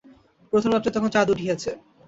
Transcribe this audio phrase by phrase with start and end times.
[0.53, 1.69] প্রথম রাত্রে তখন চাঁদ উঠিয়াছে।